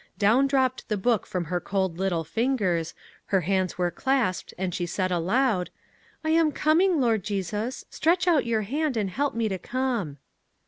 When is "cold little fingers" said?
1.59-2.95